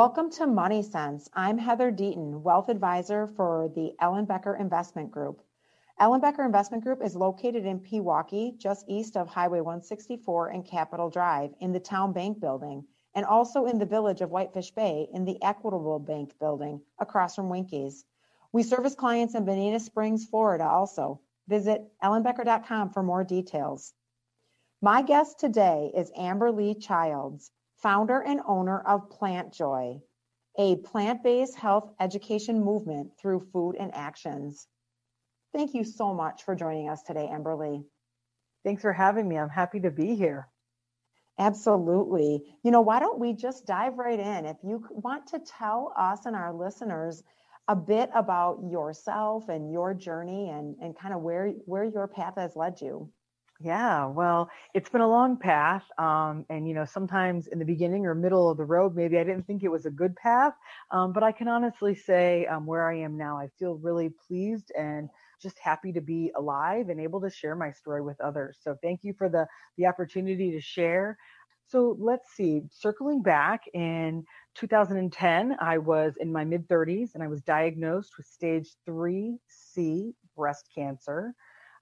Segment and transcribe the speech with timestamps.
[0.00, 1.28] Welcome to Money Sense.
[1.34, 5.42] I'm Heather Deaton, Wealth Advisor for the Ellenbecker Investment Group.
[6.00, 11.50] Ellenbecker Investment Group is located in Pewaukee, just east of Highway 164 and Capitol Drive
[11.60, 15.36] in the Town Bank Building, and also in the village of Whitefish Bay in the
[15.42, 18.06] Equitable Bank Building across from Winkie's.
[18.52, 21.20] We service clients in Bonita Springs, Florida also.
[21.46, 23.92] Visit ellenbecker.com for more details.
[24.80, 27.50] My guest today is Amberlea Childs
[27.82, 30.00] founder and owner of Plant Joy,
[30.58, 34.66] a plant based health education movement through food and actions.
[35.52, 37.84] Thank you so much for joining us today, Amberlea.
[38.64, 39.38] Thanks for having me.
[39.38, 40.48] I'm happy to be here.
[41.38, 42.44] Absolutely.
[42.62, 44.44] You know, why don't we just dive right in?
[44.44, 47.22] If you want to tell us and our listeners
[47.66, 52.34] a bit about yourself and your journey and, and kind of where, where your path
[52.36, 53.08] has led you.
[53.62, 55.84] Yeah, well, it's been a long path.
[55.98, 59.24] Um, and, you know, sometimes in the beginning or middle of the road, maybe I
[59.24, 60.54] didn't think it was a good path.
[60.90, 64.72] Um, but I can honestly say um, where I am now, I feel really pleased
[64.78, 65.10] and
[65.42, 68.56] just happy to be alive and able to share my story with others.
[68.62, 71.18] So thank you for the, the opportunity to share.
[71.66, 74.24] So let's see, circling back in
[74.54, 80.68] 2010, I was in my mid 30s and I was diagnosed with stage 3C breast
[80.74, 81.34] cancer.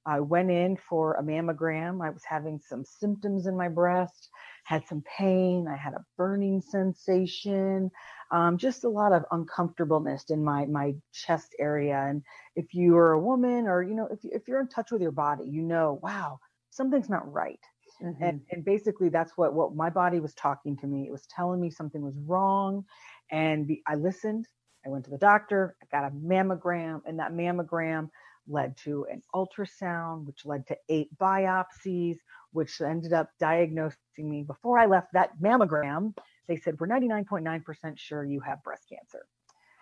[0.09, 2.03] I went in for a mammogram.
[2.03, 4.31] I was having some symptoms in my breast,
[4.65, 5.67] had some pain.
[5.69, 7.91] I had a burning sensation,
[8.31, 12.07] um, just a lot of uncomfortableness in my my chest area.
[12.09, 12.23] And
[12.57, 15.13] if you are a woman, or you know, if if you're in touch with your
[15.13, 16.39] body, you know, wow,
[16.71, 17.61] something's not right.
[18.03, 18.23] Mm-hmm.
[18.23, 21.07] And, and basically, that's what what my body was talking to me.
[21.07, 22.85] It was telling me something was wrong,
[23.31, 24.47] and the, I listened.
[24.87, 25.77] I went to the doctor.
[25.83, 28.09] I got a mammogram, and that mammogram
[28.49, 32.17] led to an ultrasound, which led to eight biopsies,
[32.53, 36.17] which ended up diagnosing me before I left that mammogram.
[36.49, 39.27] They said, We're 99.9% sure you have breast cancer.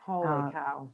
[0.05, 0.91] Holy uh, cow.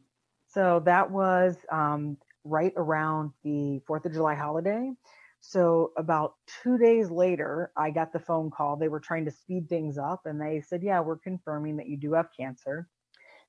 [0.48, 4.92] So that was um, right around the 4th of July holiday.
[5.40, 8.76] So about two days later, I got the phone call.
[8.76, 11.96] They were trying to speed things up and they said, Yeah, we're confirming that you
[11.96, 12.88] do have cancer.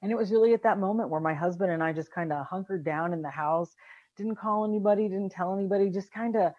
[0.02, 2.46] And it was really at that moment where my husband and I just kind of
[2.48, 3.74] hunkered down in the house
[4.18, 6.54] didn't call anybody, didn't tell anybody, just kind of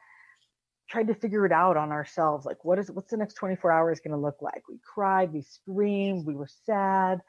[0.88, 2.44] tried to figure it out on ourselves.
[2.46, 4.62] Like, what is what's the next 24 hours going to look like?
[4.68, 7.20] We cried, we screamed, we were sad.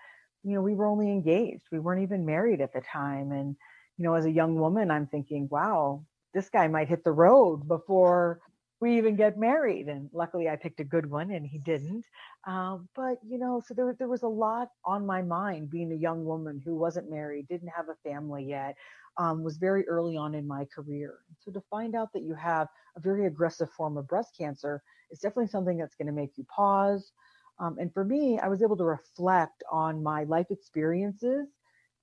[0.43, 1.63] You know, we were only engaged.
[1.71, 3.31] We weren't even married at the time.
[3.31, 3.55] And,
[3.97, 7.67] you know, as a young woman, I'm thinking, wow, this guy might hit the road
[7.67, 8.41] before
[8.79, 9.87] we even get married.
[9.87, 12.05] And luckily, I picked a good one, and he didn't.
[12.45, 15.95] Um, but you know, so there there was a lot on my mind being a
[15.95, 18.75] young woman who wasn't married, didn't have a family yet
[19.17, 21.19] um, was very early on in my career.
[21.39, 22.67] So to find out that you have
[22.97, 24.81] a very aggressive form of breast cancer
[25.11, 27.11] is definitely something that's going to make you pause.
[27.59, 31.47] Um, and for me, I was able to reflect on my life experiences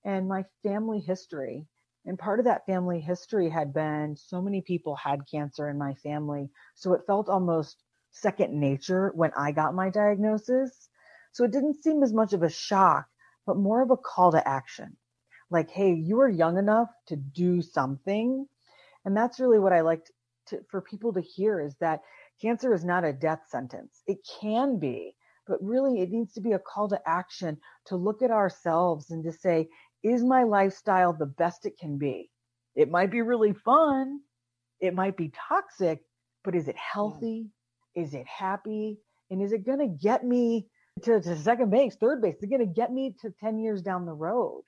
[0.05, 1.67] and my family history.
[2.07, 5.95] And part of that family history had been so many people had cancer in my
[5.95, 6.51] family.
[6.75, 10.89] So it felt almost second nature when I got my diagnosis.
[11.33, 13.07] So it didn't seem as much of a shock,
[13.47, 14.97] but more of a call to action
[15.53, 18.47] like, hey, you are young enough to do something.
[19.05, 20.07] And that's really what I like
[20.49, 22.01] to, for people to hear is that
[22.41, 24.03] cancer is not a death sentence.
[24.07, 25.15] It can be,
[25.47, 29.23] but really it needs to be a call to action to look at ourselves and
[29.25, 29.69] to say,
[30.03, 32.31] is my lifestyle the best it can be?
[32.75, 34.21] It might be really fun.
[34.81, 36.01] It might be toxic,
[36.43, 37.47] but is it healthy?
[37.95, 38.99] Is it happy?
[39.31, 40.67] And is it going to get me
[41.03, 42.37] to, to second base, third base?
[42.37, 44.63] Is it going to get me to 10 years down the road?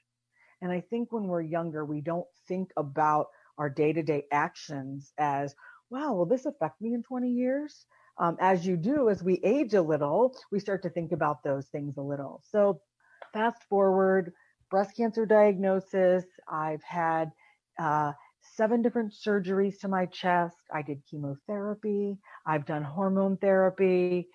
[0.62, 3.26] And I think when we're younger, we don't think about
[3.58, 5.54] our day to day actions as,
[5.90, 7.86] wow, will this affect me in 20 years?
[8.18, 11.66] Um, as you do, as we age a little, we start to think about those
[11.68, 12.42] things a little.
[12.50, 12.80] So,
[13.32, 14.32] fast forward,
[14.70, 16.24] breast cancer diagnosis.
[16.48, 17.32] I've had
[17.78, 18.12] uh,
[18.56, 20.56] seven different surgeries to my chest.
[20.72, 22.18] I did chemotherapy.
[22.46, 24.28] I've done hormone therapy,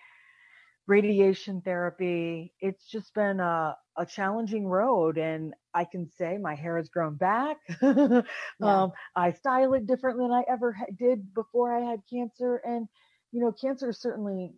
[0.87, 2.53] radiation therapy.
[2.59, 7.15] It's just been a, a challenging road and I can say my hair has grown
[7.15, 7.57] back.
[7.81, 8.21] yeah.
[8.61, 12.61] um, I style it differently than I ever ha- did before I had cancer.
[12.65, 12.87] And,
[13.33, 14.53] you know, cancer is certainly,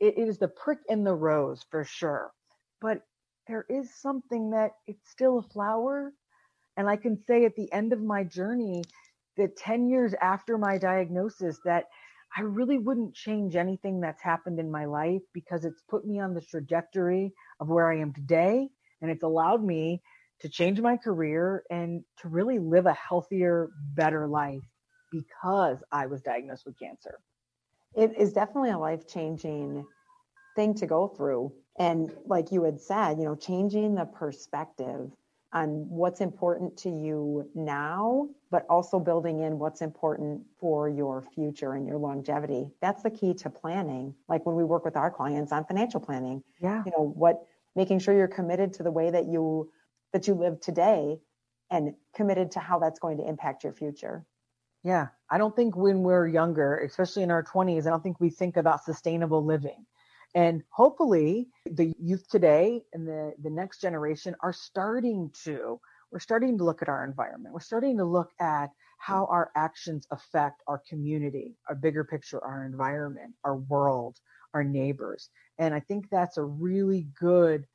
[0.00, 2.32] it, it is the prick in the rose for sure.
[2.80, 3.02] But
[3.46, 6.12] there is something that it's still a flower.
[6.76, 8.82] And I can say at the end of my journey
[9.36, 11.84] that 10 years after my diagnosis that
[12.36, 16.34] I really wouldn't change anything that's happened in my life because it's put me on
[16.34, 18.68] the trajectory of where I am today.
[19.00, 20.02] And it's allowed me
[20.40, 24.62] to change my career and to really live a healthier, better life
[25.12, 27.18] because I was diagnosed with cancer.
[27.94, 29.84] It is definitely a life changing
[30.56, 31.52] thing to go through.
[31.78, 35.10] And like you had said, you know, changing the perspective
[35.52, 41.72] on what's important to you now, but also building in what's important for your future
[41.74, 42.70] and your longevity.
[42.80, 44.14] That's the key to planning.
[44.28, 46.44] Like when we work with our clients on financial planning.
[46.60, 46.82] Yeah.
[46.86, 47.44] You know, what
[47.76, 49.70] making sure you're committed to the way that you
[50.12, 51.20] that you live today
[51.70, 54.24] and committed to how that's going to impact your future.
[54.82, 55.08] Yeah.
[55.30, 58.56] I don't think when we're younger, especially in our 20s, I don't think we think
[58.56, 59.86] about sustainable living.
[60.34, 65.80] And hopefully the youth today and the, the next generation are starting to,
[66.10, 67.52] we're starting to look at our environment.
[67.52, 72.64] We're starting to look at how our actions affect our community, our bigger picture, our
[72.64, 74.18] environment, our world,
[74.54, 75.30] our neighbors.
[75.60, 77.66] And I think that's a really good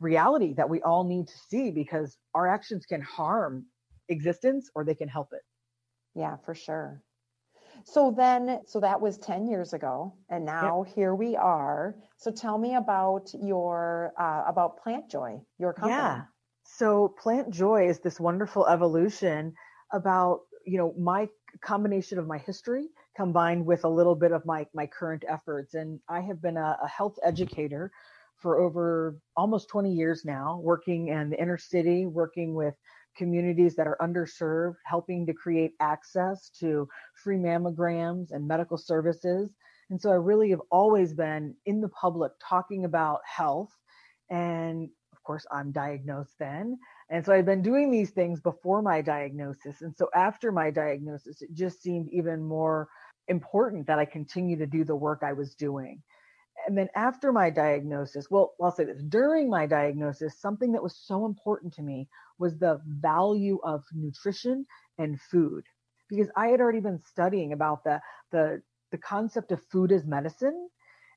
[0.00, 3.66] reality that we all need to see because our actions can harm
[4.08, 5.42] existence or they can help it.
[6.14, 7.02] Yeah, for sure.
[7.84, 10.94] So then, so that was 10 years ago, and now yep.
[10.94, 11.96] here we are.
[12.16, 15.96] So tell me about your, uh, about Plant Joy, your company.
[15.96, 16.22] Yeah.
[16.64, 19.54] So Plant Joy is this wonderful evolution
[19.92, 21.28] about, you know, my
[21.60, 22.86] combination of my history
[23.16, 25.74] combined with a little bit of my, my current efforts.
[25.74, 27.90] And I have been a, a health educator
[28.36, 32.74] for over almost 20 years now, working in the inner city, working with
[33.16, 36.88] communities that are underserved, helping to create access to
[37.22, 39.52] free mammograms and medical services.
[39.90, 43.70] And so I really have always been in the public talking about health.
[44.30, 46.78] And of course, I'm diagnosed then.
[47.12, 49.82] And so I've been doing these things before my diagnosis.
[49.82, 52.88] And so after my diagnosis, it just seemed even more
[53.28, 56.02] important that I continue to do the work I was doing
[56.66, 60.96] and then after my diagnosis, well, I'll say this during my diagnosis, something that was
[60.96, 64.66] so important to me was the value of nutrition
[64.98, 65.64] and food
[66.08, 68.00] because I had already been studying about the,
[68.30, 70.68] the, the concept of food as medicine.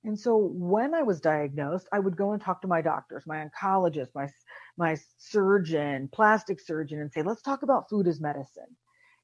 [0.06, 3.44] And so when I was diagnosed, I would go and talk to my doctors, my
[3.44, 4.30] oncologist, my,
[4.78, 8.70] my surgeon, plastic surgeon, and say, let's talk about food as medicine.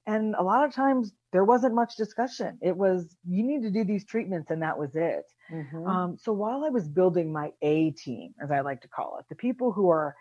[0.07, 2.57] And a lot of times there wasn't much discussion.
[2.61, 5.25] It was, you need to do these treatments, and that was it.
[5.53, 5.85] Mm-hmm.
[5.85, 9.25] Um, so while I was building my A team, as I like to call it,
[9.29, 10.15] the people who are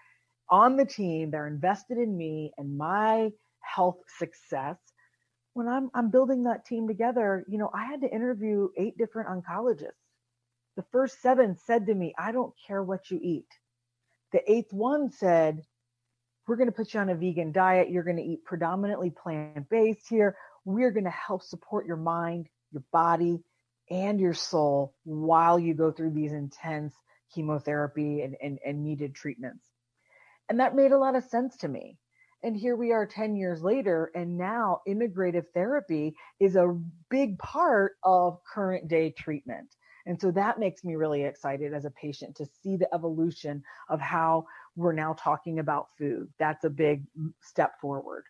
[0.51, 3.31] on the team, they're invested in me and my
[3.61, 4.77] health success.
[5.55, 9.31] When I'm, I'm building that team together, you know, I had to interview eight different
[9.31, 10.00] oncologists.
[10.77, 13.49] The first seven said to me, I don't care what you eat.
[14.33, 15.63] The eighth one said,
[16.47, 17.91] we're going to put you on a vegan diet.
[17.91, 20.37] You're going to eat predominantly plant based here.
[20.65, 23.43] We're going to help support your mind, your body,
[23.91, 26.95] and your soul while you go through these intense
[27.35, 29.65] chemotherapy and, and, and needed treatments.
[30.49, 31.99] And that made a lot of sense to me.
[32.43, 36.77] And here we are 10 years later, and now integrative therapy is a
[37.11, 39.69] big part of current day treatment.
[40.11, 44.01] And so that makes me really excited as a patient to see the evolution of
[44.01, 46.29] how we're now talking about food.
[46.37, 48.25] That's a big mm, step forward.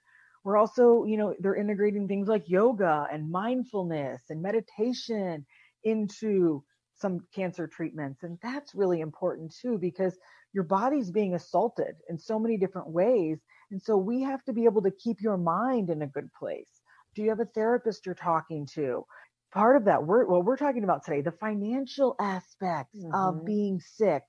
[0.45, 5.47] We're also, you know, they're integrating things like yoga and mindfulness and meditation
[5.83, 6.63] into
[6.97, 8.25] some cancer treatments.
[8.25, 10.19] And that's really important too, because
[10.53, 13.39] your body's being assaulted in so many different ways.
[13.71, 16.83] And so we have to be able to keep your mind in a good place.
[17.15, 19.07] Do you have a therapist you're talking to?
[19.52, 23.14] Part of that, we're, what we're talking about today, the financial aspects mm-hmm.
[23.14, 24.23] of being sick.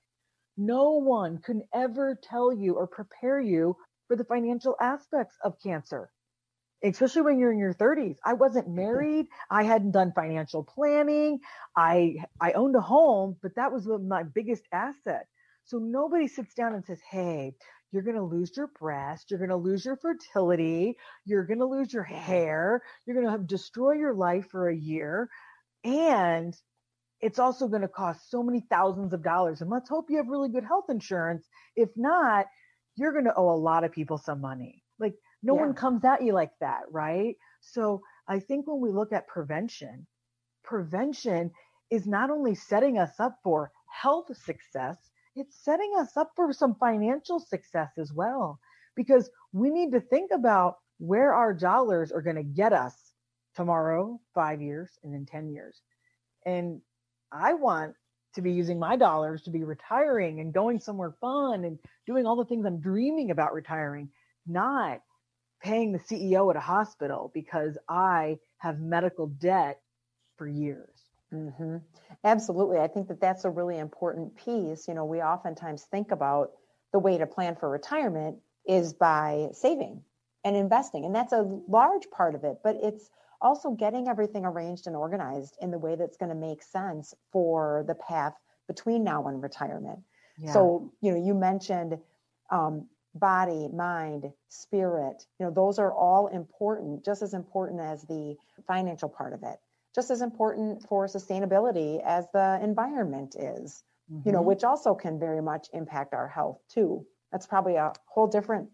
[0.56, 3.76] No one can ever tell you or prepare you
[4.08, 6.10] for the financial aspects of cancer,
[6.84, 8.16] especially when you're in your 30s.
[8.24, 9.26] I wasn't married.
[9.50, 11.38] I hadn't done financial planning.
[11.76, 15.26] I, I owned a home, but that was my biggest asset.
[15.64, 17.54] So nobody sits down and says, Hey,
[17.92, 19.30] you're going to lose your breast.
[19.30, 20.96] You're going to lose your fertility.
[21.26, 22.82] You're going to lose your hair.
[23.06, 25.28] You're going to have destroy your life for a year.
[25.84, 26.56] And
[27.20, 29.60] it's also going to cost so many thousands of dollars.
[29.60, 31.46] And let's hope you have really good health insurance.
[31.76, 32.46] If not,
[32.96, 34.82] you're going to owe a lot of people some money.
[34.98, 35.62] Like no yeah.
[35.62, 37.36] one comes at you like that, right?
[37.60, 40.06] So I think when we look at prevention,
[40.64, 41.50] prevention
[41.90, 44.96] is not only setting us up for health success,
[45.34, 48.58] it's setting us up for some financial success as well.
[48.94, 52.94] Because we need to think about where our dollars are going to get us
[53.54, 55.80] tomorrow, five years, and then 10 years.
[56.46, 56.80] And
[57.32, 57.94] I want
[58.34, 62.36] to be using my dollars to be retiring and going somewhere fun and doing all
[62.36, 64.08] the things I'm dreaming about retiring,
[64.46, 65.00] not
[65.62, 69.80] paying the CEO at a hospital because I have medical debt
[70.36, 70.91] for years.
[71.32, 71.78] Mm-hmm.
[72.24, 72.78] Absolutely.
[72.78, 74.86] I think that that's a really important piece.
[74.86, 76.50] You know, we oftentimes think about
[76.92, 78.36] the way to plan for retirement
[78.66, 80.02] is by saving
[80.44, 81.04] and investing.
[81.04, 83.10] And that's a large part of it, but it's
[83.40, 87.84] also getting everything arranged and organized in the way that's going to make sense for
[87.88, 88.34] the path
[88.68, 89.98] between now and retirement.
[90.38, 90.52] Yeah.
[90.52, 91.98] So, you know, you mentioned
[92.50, 98.36] um, body, mind, spirit, you know, those are all important, just as important as the
[98.66, 99.58] financial part of it,
[99.94, 104.26] just as important for sustainability as the environment is, mm-hmm.
[104.26, 104.48] you know, mm-hmm.
[104.48, 107.06] which also can very much impact our health too.
[107.30, 108.68] That's probably a whole different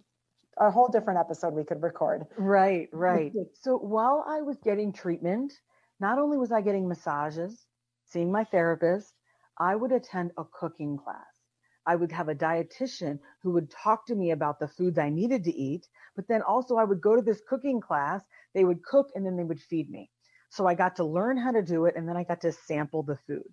[0.60, 2.26] a whole different episode we could record.
[2.36, 3.32] Right, right.
[3.54, 5.52] so while I was getting treatment,
[6.00, 7.64] not only was I getting massages,
[8.06, 9.14] seeing my therapist,
[9.56, 11.38] I would attend a cooking class.
[11.86, 15.44] I would have a dietitian who would talk to me about the foods I needed
[15.44, 18.22] to eat, but then also I would go to this cooking class,
[18.52, 20.10] they would cook and then they would feed me.
[20.50, 23.02] So I got to learn how to do it and then I got to sample
[23.02, 23.48] the food.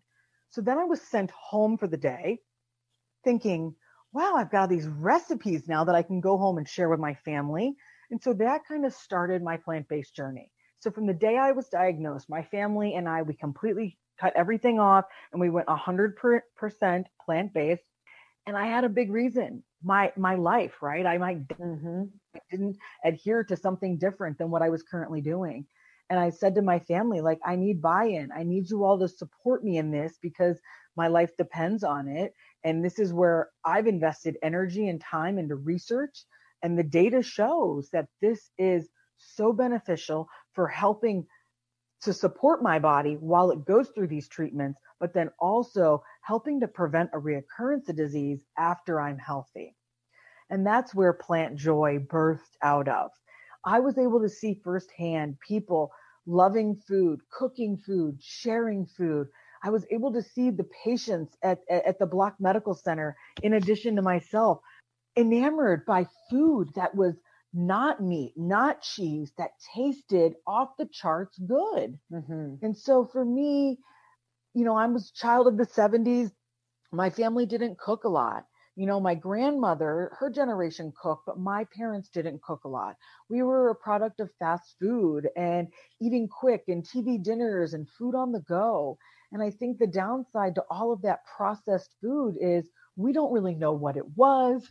[0.50, 2.40] So then I was sent home for the day
[3.24, 3.76] thinking,
[4.14, 7.14] wow, I've got these recipes now that I can go home and share with my
[7.14, 7.76] family.
[8.12, 10.52] And so that kind of started my plant based journey.
[10.80, 14.80] So from the day I was diagnosed, my family and I, we completely cut everything
[14.80, 16.42] off and we went 100%
[17.26, 17.84] plant based.
[18.48, 22.04] And I had a big reason my my life right i might mm-hmm.
[22.50, 22.76] didn't
[23.06, 25.66] adhere to something different than what i was currently doing
[26.10, 29.08] and i said to my family like i need buy-in i need you all to
[29.08, 30.60] support me in this because
[30.96, 32.34] my life depends on it
[32.66, 36.26] and this is where I've invested energy and time into research.
[36.64, 41.28] And the data shows that this is so beneficial for helping
[42.02, 46.68] to support my body while it goes through these treatments, but then also helping to
[46.68, 49.76] prevent a reoccurrence of disease after I'm healthy.
[50.50, 53.12] And that's where Plant Joy birthed out of.
[53.66, 55.92] I was able to see firsthand people
[56.28, 59.28] loving food, cooking food, sharing food,
[59.66, 63.54] I was able to see the patients at, at, at the Block Medical Center, in
[63.54, 64.60] addition to myself,
[65.18, 67.16] enamored by food that was
[67.52, 71.98] not meat, not cheese, that tasted off the charts good.
[72.12, 72.56] Mm-hmm.
[72.62, 73.80] And so for me,
[74.54, 76.32] you know, I was a child of the 70s.
[76.92, 78.46] My family didn't cook a lot.
[78.76, 82.98] You know, my grandmother, her generation cooked, but my parents didn't cook a lot.
[83.30, 85.70] We were a product of fast food and
[86.02, 88.98] eating quick and TV dinners and food on the go.
[89.32, 93.56] And I think the downside to all of that processed food is we don't really
[93.56, 94.70] know what it was.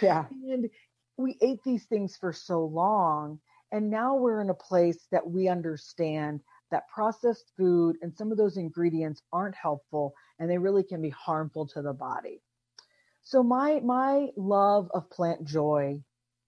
[0.00, 0.26] yeah.
[0.48, 0.68] And
[1.16, 3.38] we ate these things for so long.
[3.70, 8.38] And now we're in a place that we understand that processed food and some of
[8.38, 12.40] those ingredients aren't helpful and they really can be harmful to the body.
[13.22, 16.02] So my my love of plant joy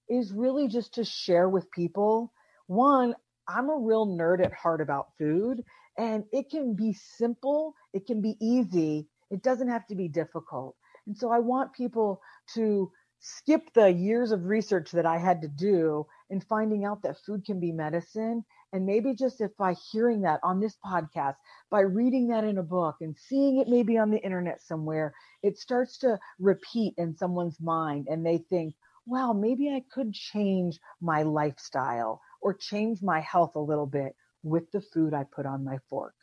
[0.08, 2.32] is really just to share with people.
[2.66, 3.14] One,
[3.48, 5.64] I'm a real nerd at heart about food
[5.96, 10.76] and it can be simple, it can be easy, it doesn't have to be difficult.
[11.06, 12.20] And so I want people
[12.54, 12.90] to
[13.20, 17.44] skip the years of research that I had to do in finding out that food
[17.44, 18.44] can be medicine.
[18.74, 21.36] And maybe just if by hearing that on this podcast,
[21.70, 25.14] by reading that in a book and seeing it maybe on the internet somewhere,
[25.44, 28.74] it starts to repeat in someone's mind and they think,
[29.06, 34.68] wow, maybe I could change my lifestyle or change my health a little bit with
[34.72, 36.16] the food I put on my fork.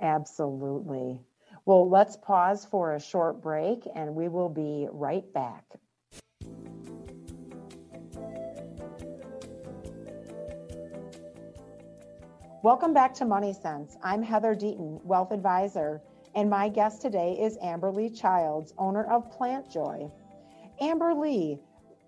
[0.00, 1.20] Absolutely.
[1.64, 5.64] Well, let's pause for a short break and we will be right back.
[12.64, 13.96] Welcome back to Money Sense.
[14.02, 16.02] I'm Heather Deaton, Wealth Advisor,
[16.34, 20.10] and my guest today is Amberlea Childs, owner of Plant Joy.
[20.82, 21.60] Amberlea,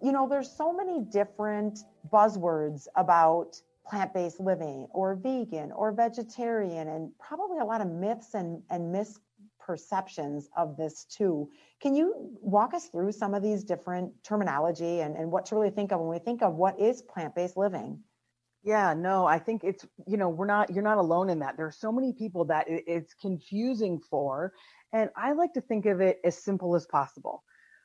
[0.03, 1.79] you know, there's so many different
[2.13, 8.35] buzzwords about plant based living or vegan or vegetarian, and probably a lot of myths
[8.35, 11.49] and, and misperceptions of this too.
[11.81, 15.71] Can you walk us through some of these different terminology and, and what to really
[15.71, 18.03] think of when we think of what is plant based living?
[18.63, 21.57] Yeah, no, I think it's, you know, we're not, you're not alone in that.
[21.57, 24.53] There are so many people that it's confusing for.
[24.93, 27.43] And I like to think of it as simple as possible.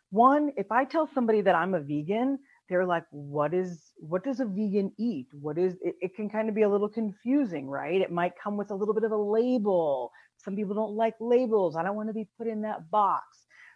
[0.10, 2.40] One, if I tell somebody that I'm a vegan,
[2.70, 6.50] they're like what is what does a vegan eat what is it, it can kind
[6.50, 9.18] of be a little confusing right it might come with a little bit of a
[9.18, 13.24] label some people don't like labels i don't want to be put in that box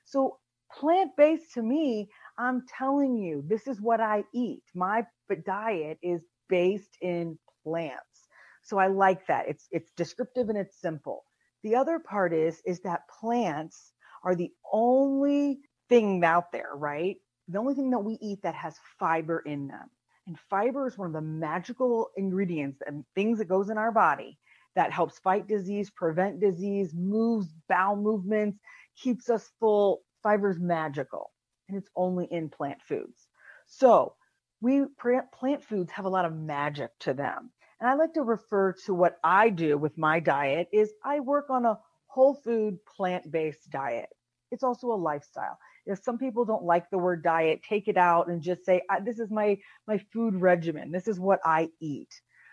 [0.06, 0.38] so
[0.72, 5.03] plant-based to me i'm telling you this is what i eat my
[5.46, 8.27] diet is based in plants
[8.63, 11.24] so i like that it's it's descriptive and it's simple
[11.63, 17.18] The other part is is that plants are the only thing out there, right?
[17.50, 19.89] The only thing that we eat that has fiber in them.
[20.27, 24.39] And fiber is one of the magical ingredients and things that goes in our body
[24.75, 28.60] that helps fight disease, prevent disease, moves bowel movements,
[28.98, 30.01] keeps us full.
[30.24, 31.32] Fiber is magical
[31.70, 33.27] and it's only in plant foods.
[33.68, 34.15] So
[34.62, 37.51] we plant foods have a lot of magic to them.
[37.80, 41.50] And I like to refer to what I do with my diet is I work
[41.50, 44.10] on a whole food plant-based diet.
[44.51, 45.58] It's also a lifestyle.
[45.86, 49.20] If some people don't like the word diet, take it out and just say, this
[49.20, 50.92] is my, my food regimen.
[50.92, 52.10] This is what I eat.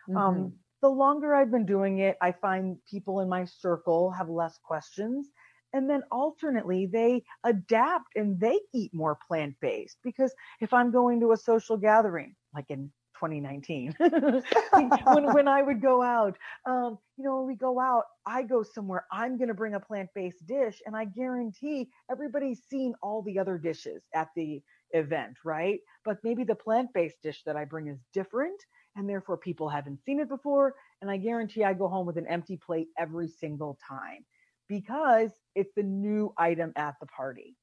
[0.09, 0.17] Mm-hmm.
[0.17, 4.59] Um, the longer I've been doing it, I find people in my circle have less
[4.63, 5.29] questions.
[5.73, 11.21] And then alternately, they adapt and they eat more plant based because if I'm going
[11.21, 13.95] to a social gathering, like in 2019
[14.73, 16.37] when, when I would go out.
[16.67, 19.81] Um, you know, when we go out, I go somewhere, I'm going to bring a
[19.81, 25.37] plant based dish, and I guarantee everybody's seen all the other dishes at the event,
[25.45, 25.81] right?
[26.05, 28.61] But maybe the plant based dish that I bring is different,
[28.97, 30.75] and therefore people haven't seen it before.
[31.01, 34.25] And I guarantee I go home with an empty plate every single time
[34.69, 37.57] because it's the new item at the party.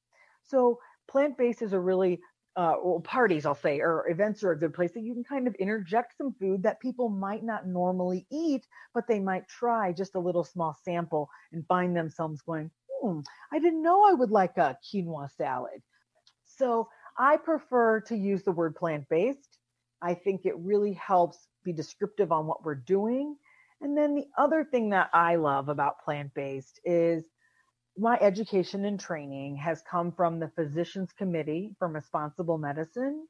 [0.44, 0.80] So
[1.10, 2.20] plant based is a really
[2.56, 5.48] uh, well, parties, I'll say, or events are a good place that you can kind
[5.48, 10.16] of interject some food that people might not normally eat, but they might try just
[10.16, 14.58] a little small sample and find themselves going, hmm, I didn't know I would like
[14.58, 15.82] a quinoa salad.
[16.46, 19.58] So I prefer to use the word plant based.
[20.02, 23.36] I think it really helps be descriptive on what we're doing.
[23.84, 27.26] And then the other thing that I love about plant based is
[27.98, 33.28] my education and training has come from the Physicians Committee for Responsible Medicine.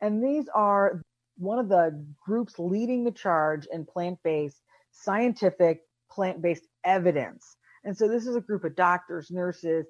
[0.00, 1.02] And these are
[1.38, 7.56] one of the groups leading the charge in plant based, scientific, plant based evidence.
[7.82, 9.86] And so this is a group of doctors, nurses,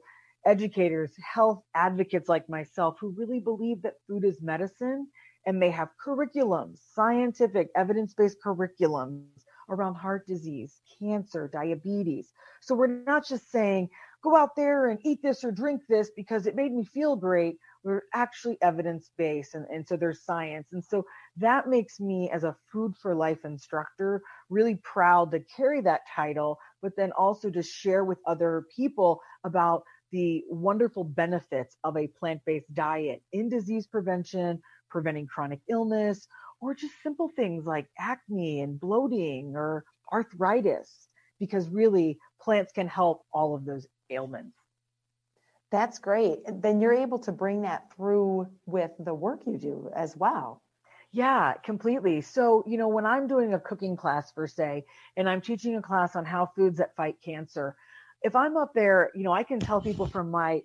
[0.47, 5.09] educators, health advocates like myself who really believe that food is medicine.
[5.45, 9.36] And they have curriculums, scientific, evidence based curriculums
[9.69, 12.33] around heart disease, cancer, diabetes.
[12.61, 13.91] So we're not just saying,
[14.23, 17.59] go out there and eat this or drink this because it made me feel great.
[17.85, 19.55] We're actually evidence based.
[19.55, 20.69] And, and so there's science.
[20.73, 21.05] And so
[21.37, 26.59] that makes me, as a food for life instructor, really proud to carry that title,
[26.83, 32.41] but then also to share with other people about the wonderful benefits of a plant
[32.47, 36.27] based diet in disease prevention, preventing chronic illness,
[36.61, 43.25] or just simple things like acne and bloating or arthritis because really plants can help
[43.33, 44.57] all of those ailments.
[45.71, 46.39] That's great.
[46.47, 50.63] Then you're able to bring that through with the work you do as well.
[51.13, 52.21] Yeah, completely.
[52.21, 54.85] So, you know, when I'm doing a cooking class per se,
[55.17, 57.77] and I'm teaching a class on how foods that fight cancer,
[58.23, 60.63] if I'm up there, you know, I can tell people from my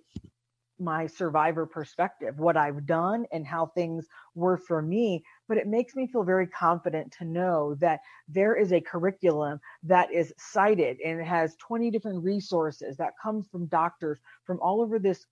[0.82, 5.24] my survivor perspective, what I've done and how things were for me.
[5.48, 10.12] But it makes me feel very confident to know that there is a curriculum that
[10.12, 14.98] is cited and it has 20 different resources that come from doctors from all over
[14.98, 15.24] this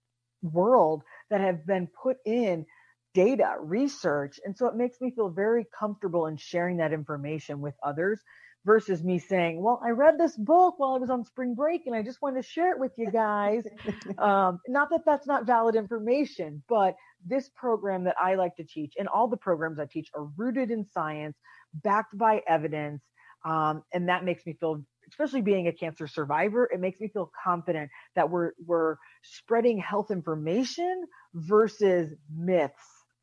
[0.42, 2.64] world that have been put in
[3.12, 4.38] data research.
[4.44, 8.20] And so it makes me feel very comfortable in sharing that information with others
[8.64, 11.94] versus me saying, well, I read this book while I was on spring break and
[11.94, 13.64] I just wanted to share it with you guys.
[14.18, 16.96] um, not that that's not valid information, but
[17.26, 20.70] this program that I like to teach and all the programs I teach are rooted
[20.70, 21.36] in science,
[21.74, 23.02] backed by evidence.
[23.44, 27.30] Um, and that makes me feel especially being a cancer survivor, it makes me feel
[27.42, 32.74] confident that we're we're spreading health information versus myths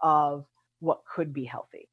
[0.02, 0.45] of
[0.80, 1.88] what could be healthy.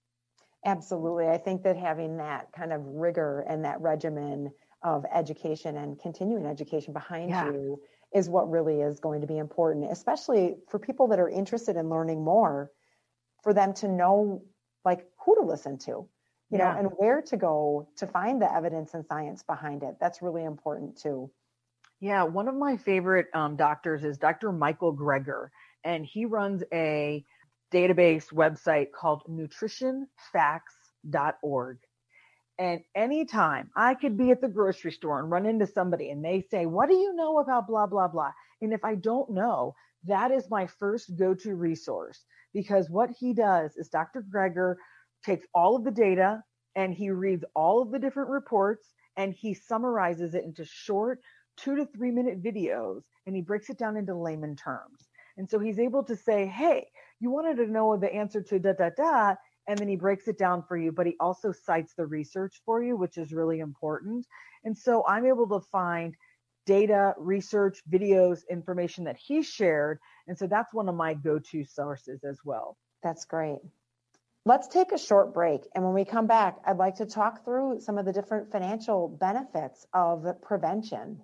[0.65, 1.29] Absolutely.
[1.29, 4.51] I think that having that kind of rigor and that regimen
[4.83, 7.51] of education and continuing education behind yeah.
[7.51, 7.81] you
[8.15, 11.91] is what really is going to be important, especially for people that are interested in
[11.91, 12.71] learning more,
[13.43, 14.43] for them to know
[14.85, 16.09] like who to listen to, you
[16.51, 16.73] yeah.
[16.73, 19.97] know, and where to go to find the evidence and science behind it.
[20.01, 21.31] That's really important too.
[22.01, 24.53] Yeah, one of my favorite um, doctors is Dr.
[24.53, 25.49] Michael Greger,
[25.85, 27.25] and he runs a
[27.75, 31.79] database website called nutritionfacts.org.
[32.57, 36.43] And anytime I could be at the grocery store and run into somebody and they
[36.51, 38.31] say, What do you know about blah, blah, blah?
[38.63, 43.33] And if I don't know, that is my first go to resource because what he
[43.33, 44.25] does is Dr.
[44.33, 44.77] Greger
[45.25, 46.45] takes all of the data
[46.77, 51.21] and he reads all of the different reports and he summarizes it into short
[51.57, 55.09] two to three minute videos and he breaks it down into layman terms.
[55.37, 56.87] And so he's able to say, Hey,
[57.21, 59.35] you wanted to know the answer to da da da
[59.67, 62.83] and then he breaks it down for you but he also cites the research for
[62.83, 64.27] you which is really important
[64.65, 66.15] and so i'm able to find
[66.67, 69.99] data, research, videos, information that he shared.
[70.27, 72.77] And so that's one of my go to sources as well.
[73.03, 73.59] That's great.
[74.47, 75.63] Let's take a short break.
[75.75, 79.09] And when we come back, I'd like to talk through some of the different financial
[79.09, 81.21] benefits of prevention.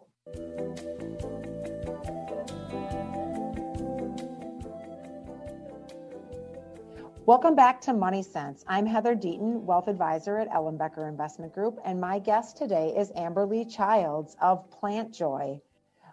[7.30, 8.64] Welcome back to Money Sense.
[8.66, 13.72] I'm Heather Deaton, Wealth Advisor at Ellenbecker Investment Group, and my guest today is Amberlea
[13.72, 15.60] Childs of Plant Joy.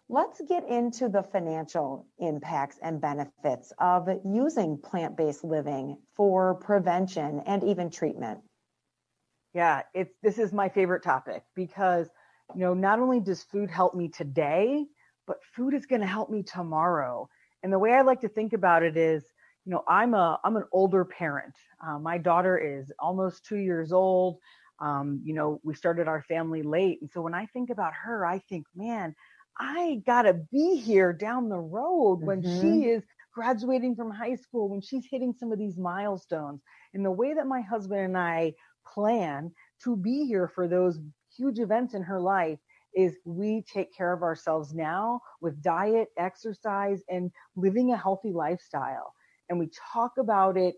[0.10, 7.42] Let's get into the financial impacts and benefits of using plant based living for prevention
[7.48, 8.42] and even treatment.
[9.56, 12.10] Yeah, it's this is my favorite topic because
[12.54, 14.86] you know not only does food help me today,
[15.26, 17.28] but food is going to help me tomorrow.
[17.64, 19.24] And the way I like to think about it is
[19.68, 21.54] you know i'm a i'm an older parent.
[21.86, 24.38] Uh, my daughter is almost two years old.
[24.80, 27.00] Um, you know we started our family late.
[27.02, 29.14] And so when i think about her i think man
[29.60, 32.62] i gotta be here down the road when mm-hmm.
[32.62, 33.04] she is
[33.34, 36.62] graduating from high school when she's hitting some of these milestones.
[36.94, 38.54] And the way that my husband and i
[38.88, 39.52] plan
[39.84, 40.98] to be here for those
[41.38, 42.60] huge events in her life
[42.96, 49.14] is we take care of ourselves now with diet exercise and living a healthy lifestyle
[49.50, 50.76] and we talk about it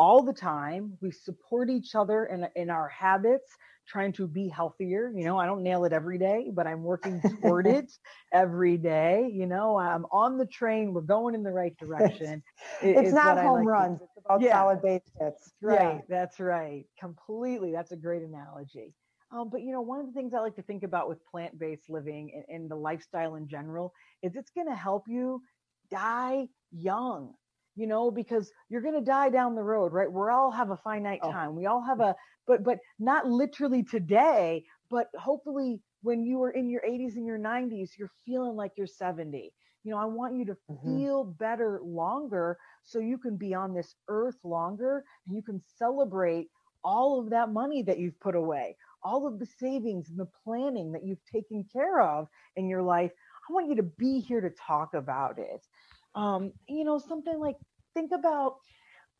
[0.00, 0.96] all the time.
[1.02, 3.54] We support each other in, in our habits,
[3.86, 5.12] trying to be healthier.
[5.14, 7.92] You know, I don't nail it every day, but I'm working toward it
[8.32, 9.30] every day.
[9.30, 10.94] You know, I'm on the train.
[10.94, 12.42] We're going in the right direction.
[12.82, 14.00] it's not home like runs.
[14.00, 15.52] It's about yeah, solid base hits.
[15.60, 15.96] Right.
[15.96, 16.00] Yeah.
[16.08, 16.84] That's right.
[16.98, 17.72] Completely.
[17.72, 18.94] That's a great analogy.
[19.32, 21.88] Um, but you know, one of the things I like to think about with plant-based
[21.88, 23.92] living and, and the lifestyle in general
[24.22, 25.42] is it's going to help you
[25.90, 27.34] die young
[27.76, 30.10] you know, because you're going to die down the road, right?
[30.10, 31.30] We all have a finite oh.
[31.30, 31.56] time.
[31.56, 32.14] We all have a,
[32.46, 37.38] but, but not literally today, but hopefully when you are in your 80s and your
[37.38, 39.52] 90s, you're feeling like you're 70.
[39.84, 40.98] You know, I want you to mm-hmm.
[40.98, 46.48] feel better longer so you can be on this earth longer and you can celebrate
[46.84, 50.92] all of that money that you've put away, all of the savings and the planning
[50.92, 53.10] that you've taken care of in your life.
[53.48, 55.66] I want you to be here to talk about it.
[56.14, 57.56] Um, you know, something like
[57.94, 58.56] think about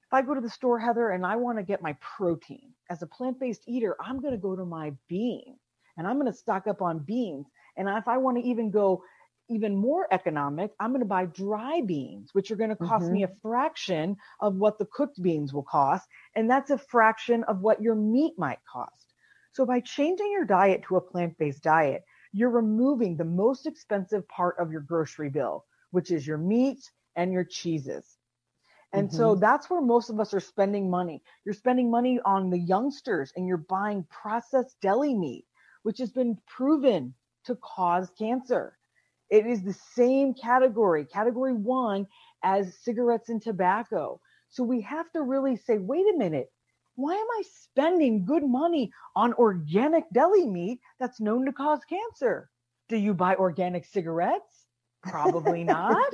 [0.06, 3.02] if I go to the store, Heather, and I want to get my protein as
[3.02, 5.56] a plant based eater, I'm going to go to my bean
[5.96, 7.46] and I'm going to stock up on beans.
[7.76, 9.02] And if I want to even go
[9.48, 13.14] even more economic, I'm going to buy dry beans, which are going to cost mm-hmm.
[13.14, 16.08] me a fraction of what the cooked beans will cost.
[16.36, 19.12] And that's a fraction of what your meat might cost.
[19.52, 24.26] So by changing your diet to a plant based diet, you're removing the most expensive
[24.28, 28.04] part of your grocery bill, which is your meat and your cheeses.
[28.92, 29.16] And mm-hmm.
[29.16, 31.22] so that's where most of us are spending money.
[31.44, 35.46] You're spending money on the youngsters and you're buying processed deli meat,
[35.82, 38.76] which has been proven to cause cancer.
[39.30, 42.06] It is the same category, category one,
[42.42, 44.20] as cigarettes and tobacco.
[44.48, 46.50] So we have to really say, wait a minute,
[46.96, 52.50] why am I spending good money on organic deli meat that's known to cause cancer?
[52.88, 54.59] Do you buy organic cigarettes?
[55.02, 56.12] Probably not.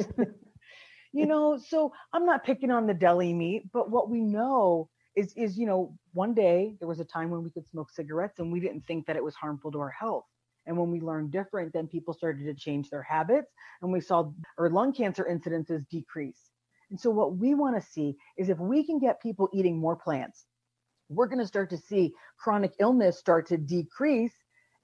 [1.13, 5.33] you know, so I'm not picking on the deli meat, but what we know is
[5.35, 8.53] is you know, one day there was a time when we could smoke cigarettes and
[8.53, 10.25] we didn't think that it was harmful to our health.
[10.67, 14.31] And when we learned different, then people started to change their habits and we saw
[14.59, 16.51] our lung cancer incidences decrease.
[16.91, 19.97] And so what we want to see is if we can get people eating more
[19.97, 20.45] plants,
[21.09, 24.35] we're going to start to see chronic illness start to decrease.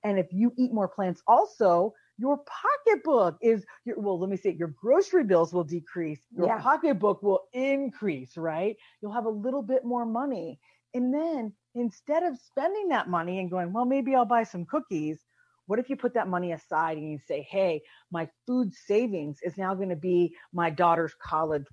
[0.05, 4.55] And if you eat more plants also, your pocketbook is your, well let me say
[4.57, 6.61] your grocery bills will decrease your yeah.
[6.61, 10.61] pocketbook will increase right you'll have a little bit more money
[10.95, 15.19] and then instead of spending that money and going well maybe i'll buy some cookies
[15.67, 17.83] what if you put that money aside and you say hey
[18.13, 21.65] my food savings is now going to be my daughter's college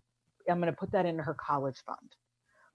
[0.50, 2.16] i'm going to put that into her college fund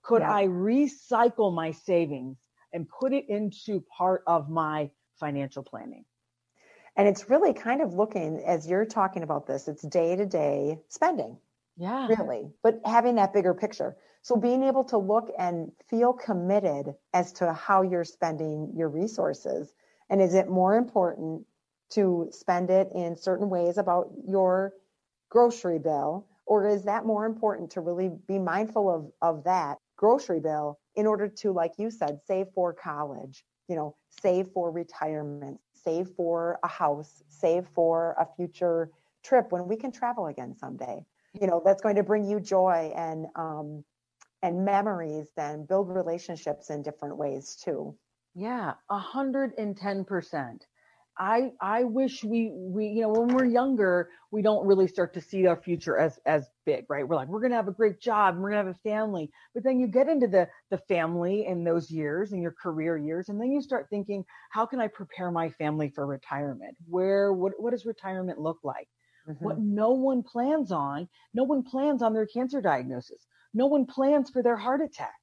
[0.03, 0.33] could yeah.
[0.33, 2.39] i recycle my savings
[2.73, 6.05] and put it into part of my financial planning
[6.97, 10.79] and it's really kind of looking, as you're talking about this, it's day to day
[10.89, 11.37] spending.
[11.77, 12.07] Yeah.
[12.07, 12.51] Really.
[12.63, 13.97] But having that bigger picture.
[14.23, 19.75] So being able to look and feel committed as to how you're spending your resources.
[20.09, 21.45] And is it more important
[21.91, 24.73] to spend it in certain ways about your
[25.31, 26.27] grocery bill?
[26.47, 31.07] Or is that more important to really be mindful of, of that grocery bill in
[31.07, 36.59] order to, like you said, save for college, you know, save for retirement, save for
[36.63, 38.91] a house, save for a future
[39.23, 41.05] trip when we can travel again someday.
[41.41, 43.85] You know, that's going to bring you joy and um,
[44.43, 47.97] and memories, then build relationships in different ways too.
[48.35, 50.67] Yeah, a hundred and ten percent.
[51.19, 55.21] I I wish we we you know when we're younger we don't really start to
[55.21, 57.07] see our future as as big right?
[57.07, 59.31] We're like we're gonna have a great job and we're gonna have a family.
[59.55, 63.29] But then you get into the the family in those years in your career years
[63.29, 66.77] and then you start thinking how can I prepare my family for retirement?
[66.89, 68.89] Where what what does retirement look like?
[69.29, 69.43] Mm-hmm.
[69.43, 73.27] what no one plans on no one plans on their cancer diagnosis.
[73.55, 75.15] No one plans for their heart attack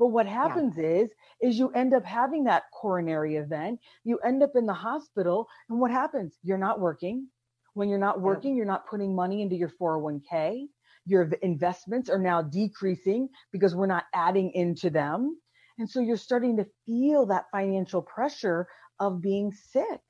[0.00, 0.88] but what happens yeah.
[0.88, 1.10] is,
[1.42, 3.80] is you end up having that coronary event.
[4.02, 6.38] You end up in the hospital, and what happens?
[6.42, 7.28] You're not working.
[7.74, 10.68] When you're not working, you're not putting money into your 401k.
[11.04, 15.38] Your investments are now decreasing because we're not adding into them.
[15.78, 18.68] And so you're starting to feel that financial pressure
[19.00, 20.00] of being sick.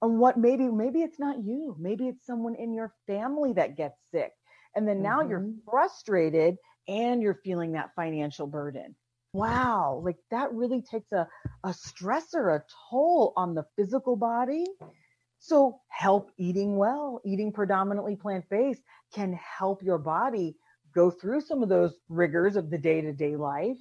[0.00, 3.98] And what maybe, maybe it's not you, maybe it's someone in your family that gets
[4.10, 4.32] sick.
[4.74, 5.30] And then now mm-hmm.
[5.30, 6.56] you're frustrated
[6.88, 8.94] and you're feeling that financial burden
[9.38, 11.28] wow, like that really takes a,
[11.62, 14.64] a stressor, a toll on the physical body.
[15.38, 18.82] So, help eating well, eating predominantly plant based
[19.14, 20.56] can help your body
[20.92, 23.78] go through some of those rigors of the day to day life.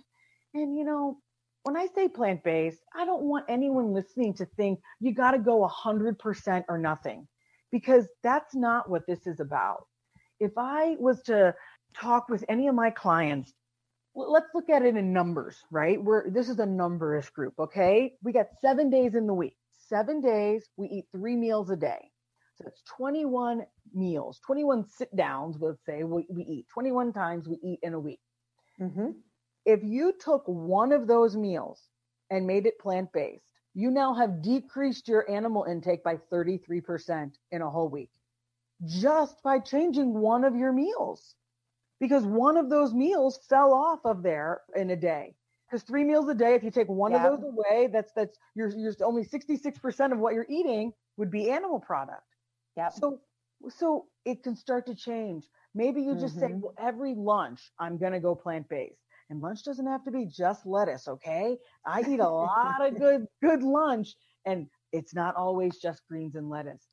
[0.53, 1.17] And, you know,
[1.63, 5.39] when I say plant based, I don't want anyone listening to think you got to
[5.39, 7.27] go 100% or nothing,
[7.71, 9.87] because that's not what this is about.
[10.39, 11.55] If I was to
[11.95, 13.51] talk with any of my clients
[14.17, 16.01] let's look at it in numbers, right?
[16.01, 18.13] We're this is a numbers group, okay?
[18.23, 19.55] We got seven days in the week.
[19.87, 22.11] Seven days, we eat three meals a day.
[22.55, 27.59] So it's 21 meals, 21 sit downs, let's say we, we eat 21 times we
[27.63, 28.19] eat in a week.
[28.81, 29.11] Mm-hmm.
[29.65, 31.79] If you took one of those meals
[32.31, 33.43] and made it plant based,
[33.75, 38.09] you now have decreased your animal intake by 33% in a whole week
[38.85, 41.35] just by changing one of your meals
[41.99, 45.33] because one of those meals fell off of there in a day.
[45.69, 47.25] Because three meals a day, if you take one yeah.
[47.25, 51.49] of those away, that's that's you're you're only 66% of what you're eating would be
[51.49, 52.23] animal product.
[52.77, 52.89] Yeah.
[52.89, 53.19] So
[53.69, 55.45] so it can start to change.
[55.75, 56.47] Maybe you just mm-hmm.
[56.47, 59.01] say, well, every lunch I'm gonna go plant based.
[59.29, 61.57] And lunch doesn't have to be just lettuce, okay?
[61.85, 66.49] I eat a lot of good good lunch, and it's not always just greens and
[66.49, 66.87] lettuce.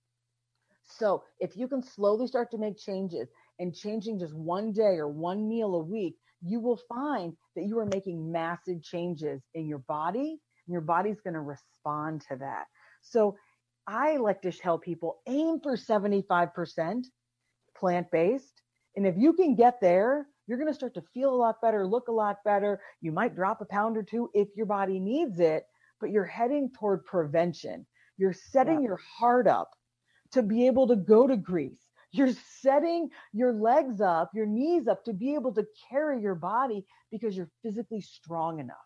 [0.86, 5.08] So if you can slowly start to make changes and changing just one day or
[5.08, 9.78] one meal a week, you will find that you are making massive changes in your
[9.78, 12.64] body and your body's going to respond to that.
[13.02, 13.36] So
[13.86, 17.04] I like to tell people aim for 75%
[17.76, 18.62] plant based.
[18.96, 21.86] And if you can get there, you're going to start to feel a lot better,
[21.86, 22.80] look a lot better.
[23.00, 25.64] You might drop a pound or two if your body needs it,
[26.00, 27.86] but you're heading toward prevention.
[28.16, 28.88] You're setting yeah.
[28.88, 29.70] your heart up
[30.32, 35.04] to be able to go to Greece, you're setting your legs up, your knees up
[35.04, 38.76] to be able to carry your body because you're physically strong enough.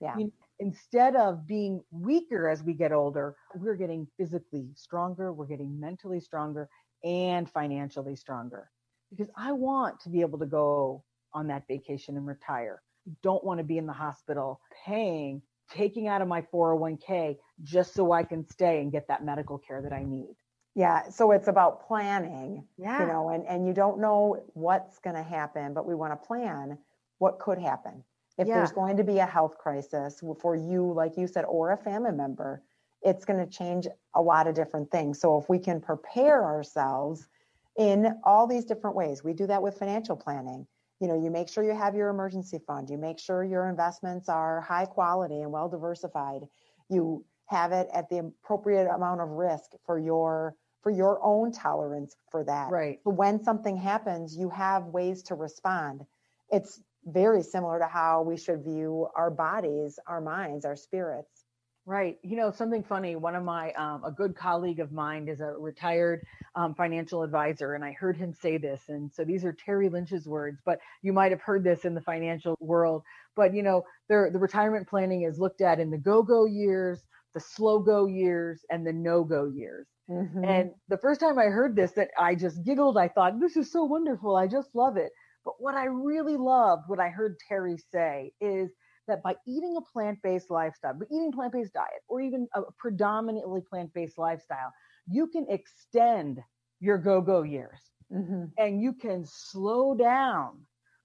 [0.00, 0.12] Yeah.
[0.14, 5.46] I mean, instead of being weaker as we get older, we're getting physically stronger, we're
[5.46, 6.68] getting mentally stronger,
[7.04, 8.68] and financially stronger.
[9.10, 12.82] Because I want to be able to go on that vacation and retire.
[13.22, 15.40] Don't want to be in the hospital paying,
[15.70, 19.82] taking out of my 401k just so I can stay and get that medical care
[19.82, 20.34] that I need.
[20.74, 23.02] Yeah, so it's about planning, yeah.
[23.02, 26.26] you know, and, and you don't know what's going to happen, but we want to
[26.26, 26.78] plan
[27.18, 28.02] what could happen.
[28.38, 28.56] If yeah.
[28.56, 32.12] there's going to be a health crisis for you, like you said, or a family
[32.12, 32.62] member,
[33.02, 35.20] it's going to change a lot of different things.
[35.20, 37.28] So if we can prepare ourselves
[37.76, 40.66] in all these different ways, we do that with financial planning.
[41.00, 44.28] You know, you make sure you have your emergency fund, you make sure your investments
[44.28, 46.42] are high quality and well diversified.
[46.88, 52.16] You have it at the appropriate amount of risk for your for your own tolerance
[52.30, 52.70] for that.
[52.70, 52.98] Right.
[53.04, 56.02] But when something happens, you have ways to respond.
[56.50, 61.44] It's very similar to how we should view our bodies, our minds, our spirits.
[61.84, 62.18] Right.
[62.22, 63.16] You know, something funny.
[63.16, 67.74] One of my, um, a good colleague of mine is a retired um, financial advisor,
[67.74, 68.82] and I heard him say this.
[68.88, 72.00] And so these are Terry Lynch's words, but you might have heard this in the
[72.00, 73.02] financial world.
[73.34, 77.00] But, you know, the retirement planning is looked at in the go go years,
[77.34, 79.88] the slow go years, and the no go years.
[80.12, 80.44] Mm-hmm.
[80.44, 82.98] And the first time I heard this, that I just giggled.
[82.98, 84.36] I thought, this is so wonderful.
[84.36, 85.10] I just love it.
[85.44, 88.70] But what I really loved, what I heard Terry say, is
[89.08, 94.18] that by eating a plant-based lifestyle, by eating plant-based diet, or even a predominantly plant-based
[94.18, 94.72] lifestyle,
[95.08, 96.38] you can extend
[96.78, 97.80] your go-go years,
[98.12, 98.44] mm-hmm.
[98.58, 100.60] and you can slow down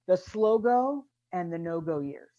[0.08, 2.37] the slow go and the no-go years.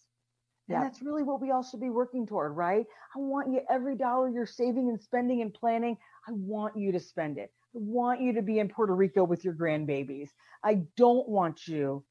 [0.77, 2.85] And that's really what we all should be working toward, right?
[3.15, 6.99] I want you every dollar you're saving and spending and planning, I want you to
[6.99, 7.51] spend it.
[7.75, 10.29] I want you to be in Puerto Rico with your grandbabies.
[10.63, 12.03] I don't want you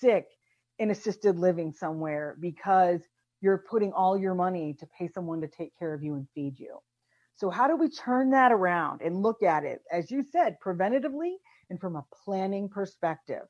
[0.00, 0.26] sick
[0.78, 3.00] in assisted living somewhere because
[3.40, 6.58] you're putting all your money to pay someone to take care of you and feed
[6.58, 6.78] you.
[7.36, 11.34] So, how do we turn that around and look at it, as you said, preventatively
[11.68, 13.42] and from a planning perspective?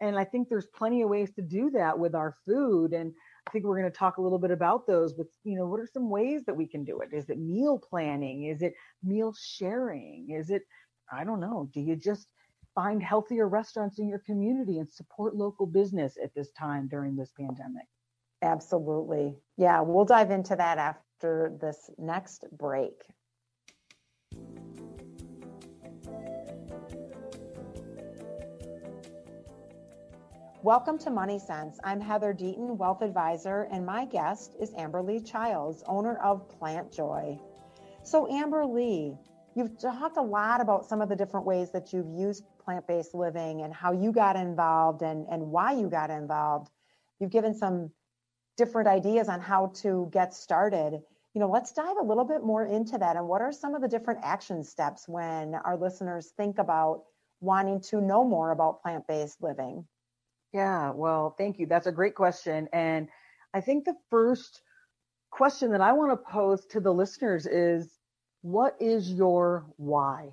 [0.00, 2.92] And I think there's plenty of ways to do that with our food.
[2.92, 3.12] And
[3.46, 5.12] I think we're going to talk a little bit about those.
[5.12, 7.10] But, you know, what are some ways that we can do it?
[7.12, 8.44] Is it meal planning?
[8.44, 10.30] Is it meal sharing?
[10.30, 10.62] Is it,
[11.12, 12.28] I don't know, do you just
[12.74, 17.30] find healthier restaurants in your community and support local business at this time during this
[17.38, 17.86] pandemic?
[18.42, 19.36] Absolutely.
[19.56, 22.94] Yeah, we'll dive into that after this next break.
[30.64, 31.78] Welcome to Money Sense.
[31.84, 37.38] I'm Heather Deaton, wealth advisor, and my guest is Amberlea Childs, owner of Plant Joy.
[38.02, 39.18] So, Amberlea,
[39.54, 43.14] you've talked a lot about some of the different ways that you've used plant based
[43.14, 46.70] living and how you got involved and, and why you got involved.
[47.20, 47.90] You've given some
[48.56, 50.98] different ideas on how to get started.
[51.34, 53.16] You know, let's dive a little bit more into that.
[53.16, 57.02] And what are some of the different action steps when our listeners think about
[57.40, 59.84] wanting to know more about plant based living?
[60.54, 61.66] Yeah, well, thank you.
[61.66, 62.68] That's a great question.
[62.72, 63.08] And
[63.52, 64.62] I think the first
[65.32, 67.98] question that I want to pose to the listeners is
[68.42, 70.30] what is your why?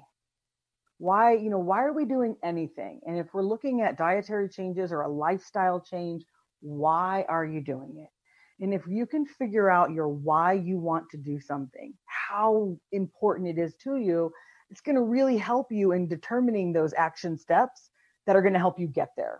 [1.00, 3.02] Why, you know, why are we doing anything?
[3.08, 6.24] And if we're looking at dietary changes or a lifestyle change,
[6.62, 8.64] why are you doing it?
[8.64, 13.48] And if you can figure out your why you want to do something, how important
[13.50, 14.32] it is to you,
[14.70, 17.90] it's going to really help you in determining those action steps
[18.28, 19.40] that are going to help you get there.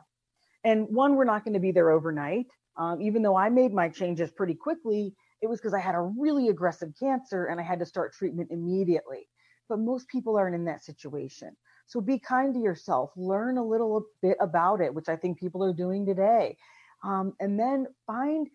[0.64, 2.48] And one, we're not going to be there overnight.
[2.78, 6.02] Um, even though I made my changes pretty quickly, it was because I had a
[6.02, 9.28] really aggressive cancer and I had to start treatment immediately.
[9.68, 11.56] But most people aren't in that situation.
[11.88, 15.64] So be kind to yourself, learn a little bit about it, which I think people
[15.64, 16.56] are doing today.
[17.04, 18.48] Um, and then find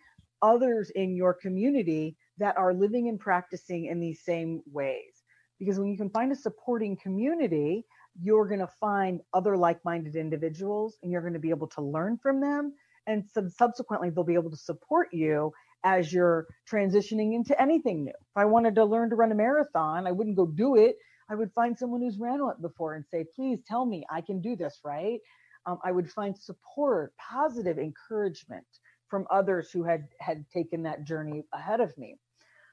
[0.42, 5.22] others in your community that are living and practicing in these same ways.
[5.58, 7.84] Because when you can find a supporting community,
[8.22, 12.18] you're going to find other like-minded individuals and you're going to be able to learn
[12.18, 12.74] from them.
[13.06, 15.52] And sub- subsequently they'll be able to support you
[15.84, 18.10] as you're transitioning into anything new.
[18.10, 20.96] If i wanted to learn to run a marathon i wouldn't go do it.
[21.30, 24.40] I would find someone who's ran it before and say please tell me i can
[24.40, 25.20] do this right?
[25.66, 28.66] Um, i would find support positive encouragement
[29.08, 32.16] from others who had had taken that journey ahead of me.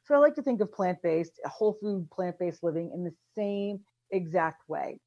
[0.05, 3.79] So i like to think of plant-based whole food plant-based living in the same
[4.11, 4.99] exact way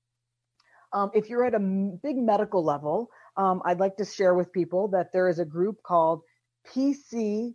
[0.97, 4.89] um, if you're at a big medical level, um, I'd like to share with people
[4.89, 6.23] that there is a group called
[6.75, 7.55] PCRM.org,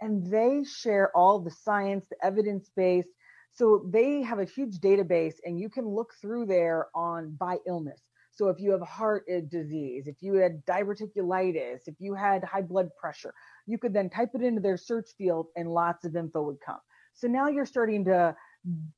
[0.00, 3.06] and they share all the science, the evidence base.
[3.52, 8.02] So they have a huge database, and you can look through there on by illness.
[8.32, 12.88] So if you have heart disease, if you had diverticulitis, if you had high blood
[13.00, 13.32] pressure,
[13.66, 16.80] you could then type it into their search field, and lots of info would come.
[17.14, 18.34] So now you're starting to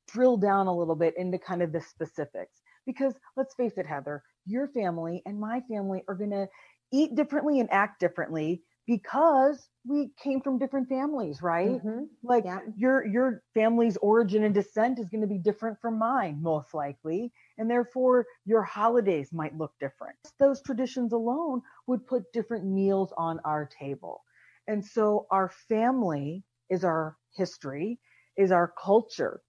[0.07, 2.61] drill down a little bit into kind of the specifics.
[2.85, 6.47] Because let's face it, Heather, your family and my family are going to
[6.91, 11.69] eat differently and act differently because we came from different families, right?
[11.69, 12.03] Mm-hmm.
[12.23, 12.59] Like yeah.
[12.75, 17.31] your your family's origin and descent is going to be different from mine, most likely,
[17.57, 20.17] and therefore your holidays might look different.
[20.39, 24.23] Those traditions alone would put different meals on our table.
[24.67, 27.99] And so our family is our history,
[28.37, 29.41] is our culture,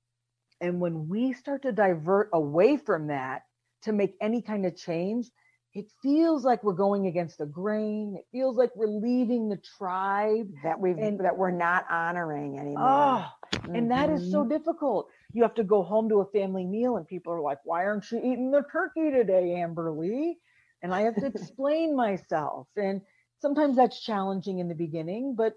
[0.62, 3.42] and when we start to divert away from that
[3.82, 5.26] to make any kind of change,
[5.74, 8.14] it feels like we're going against the grain.
[8.16, 12.78] It feels like we're leaving the tribe that we that we're not honoring anymore.
[12.88, 13.74] Oh, mm-hmm.
[13.74, 14.50] and that is so mm-hmm.
[14.50, 15.08] difficult.
[15.32, 18.10] You have to go home to a family meal, and people are like, "Why aren't
[18.12, 20.34] you eating the turkey today, Amberlea?"
[20.82, 23.00] And I have to explain myself, and
[23.40, 25.54] sometimes that's challenging in the beginning, but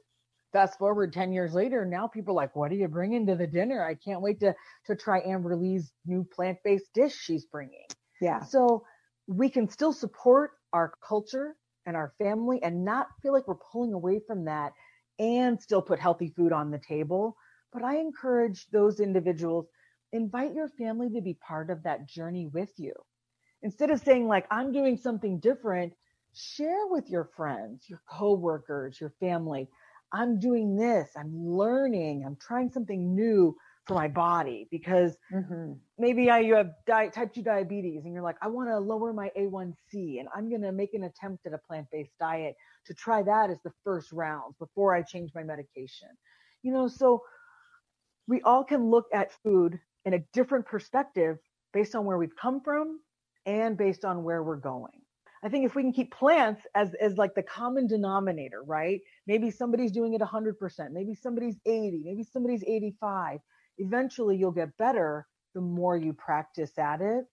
[0.55, 3.45] fast forward 10 years later now people are like what are you bringing to the
[3.45, 3.85] dinner?
[3.85, 7.87] I can't wait to to try Amberlea's new plant-based dish she's bringing.
[8.21, 8.41] Yeah.
[8.41, 8.85] So
[9.27, 13.91] we can still support our culture and our family and not feel like we're pulling
[13.91, 14.71] away from that
[15.19, 17.35] and still put healthy food on the table.
[17.73, 19.67] But i encourage those individuals
[20.13, 22.93] invite your family to be part of that journey with you.
[23.61, 25.91] Instead of saying like i'm doing something different
[26.33, 29.69] share with your friends your coworkers your family
[30.15, 33.55] I'm doing this, I'm learning, I'm trying something new
[33.85, 35.73] for my body because mm-hmm.
[35.99, 39.11] maybe I, you have di- type 2 diabetes and you're like, I want to lower
[39.11, 42.55] my A1C and I'm going to make an attempt at a plant based diet
[42.85, 46.07] to try that as the first round before I change my medication.
[46.63, 47.21] You know, so
[48.25, 51.37] we all can look at food in a different perspective
[51.73, 53.01] based on where we've come from
[53.45, 55.01] and based on where we're going.
[55.43, 59.01] I think if we can keep plants as as like the common denominator, right?
[59.27, 63.39] Maybe somebody's doing it 100%, maybe somebody's 80, maybe somebody's 85.
[63.77, 67.25] Eventually you'll get better the more you practice at it.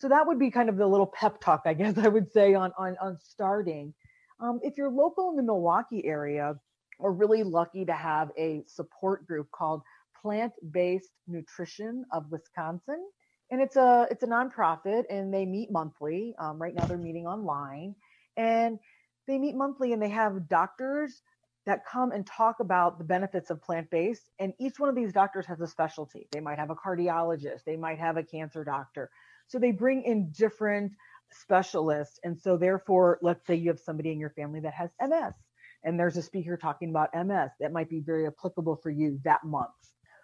[0.00, 2.54] So that would be kind of the little pep talk, I guess I would say
[2.54, 3.94] on on on starting.
[4.40, 6.54] Um, if you're local in the Milwaukee area,
[6.98, 9.82] we're really lucky to have a support group called
[10.20, 13.06] Plant-Based Nutrition of Wisconsin
[13.50, 16.34] and it's a it's a nonprofit and they meet monthly.
[16.38, 17.94] Um, right now they're meeting online.
[18.36, 18.78] And
[19.26, 21.22] they meet monthly and they have doctors
[21.66, 24.30] that come and talk about the benefits of plant-based.
[24.38, 26.26] And each one of these doctors has a specialty.
[26.32, 27.64] They might have a cardiologist.
[27.66, 29.10] They might have a cancer doctor.
[29.48, 30.92] So they bring in different
[31.32, 32.18] specialists.
[32.24, 35.34] And so therefore let's say you have somebody in your family that has ms
[35.82, 39.44] and there's a speaker talking about ms that might be very applicable for you that
[39.44, 39.70] month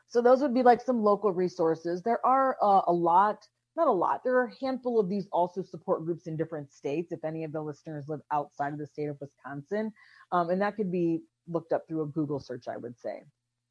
[0.09, 2.03] so those would be like some local resources.
[2.03, 3.47] There are uh, a lot,
[3.77, 7.13] not a lot, there are a handful of these also support groups in different states.
[7.13, 9.93] If any of the listeners live outside of the state of Wisconsin,
[10.33, 13.23] um, and that could be looked up through a Google search, I would say.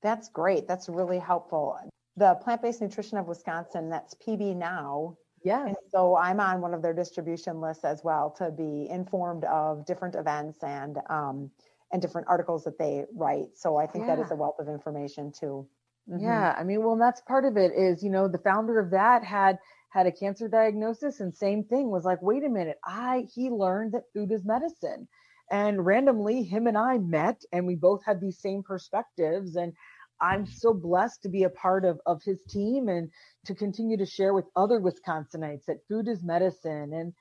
[0.02, 0.68] That's great.
[0.68, 1.78] That's really helpful.
[2.18, 5.18] The Plant Based Nutrition of Wisconsin, that's PB Now.
[5.44, 5.68] Yeah.
[5.68, 9.86] And so I'm on one of their distribution lists as well to be informed of
[9.86, 11.52] different events and um,
[11.92, 13.50] and different articles that they write.
[13.56, 14.16] So I think yeah.
[14.16, 15.68] that is a wealth of information too.
[16.10, 16.22] Mm-hmm.
[16.22, 19.24] Yeah, I mean, well, that's part of it is, you know, the founder of that
[19.24, 19.58] had
[19.92, 23.94] had a cancer diagnosis and same thing was like, wait a minute, I he learned
[23.94, 25.08] that food is medicine.
[25.52, 29.74] And randomly him and I met and we both had these same perspectives and
[30.22, 33.10] I'm so blessed to be a part of of his team and
[33.46, 37.14] to continue to share with other Wisconsinites that food is medicine and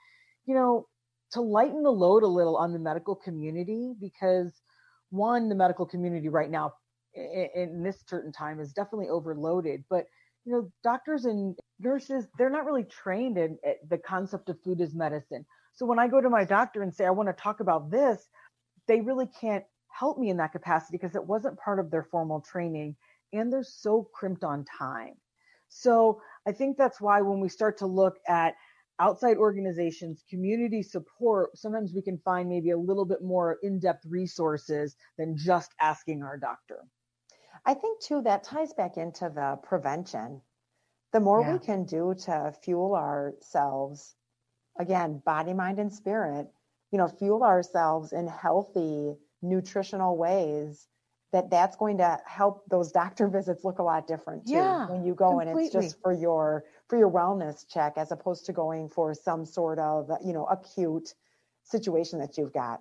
[0.46, 0.86] you know,
[1.32, 4.52] to lighten the load a little on the medical community because
[5.10, 6.72] one the medical community right now
[7.14, 9.84] in, in this certain time is definitely overloaded.
[9.88, 10.06] But
[10.44, 14.80] you know, doctors and nurses, they're not really trained in eh, the concept of food
[14.80, 15.44] as medicine.
[15.72, 18.28] So when I go to my doctor and say, I want to talk about this,
[18.86, 22.40] they really can't help me in that capacity because it wasn't part of their formal
[22.40, 22.96] training
[23.32, 25.14] and they're so crimped on time.
[25.68, 28.54] So I think that's why when we start to look at
[29.00, 34.04] outside organizations, community support, sometimes we can find maybe a little bit more in depth
[34.06, 36.84] resources than just asking our doctor.
[37.66, 40.42] I think too that ties back into the prevention.
[41.12, 41.52] The more yeah.
[41.54, 44.14] we can do to fuel ourselves,
[44.78, 46.48] again, body, mind, and spirit,
[46.90, 50.88] you know, fuel ourselves in healthy, nutritional ways,
[51.34, 55.04] that that's going to help those doctor visits look a lot different too yeah, when
[55.04, 55.64] you go completely.
[55.64, 59.44] and it's just for your for your wellness check as opposed to going for some
[59.44, 61.12] sort of you know acute
[61.64, 62.80] situation that you've got